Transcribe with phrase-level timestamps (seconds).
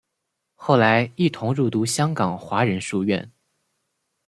[0.55, 3.31] 后来一同入读香港华仁书院。